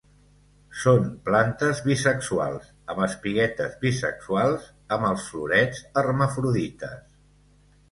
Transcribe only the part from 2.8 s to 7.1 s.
amb espiguetes bisexuals; amb els florets hermafrodites.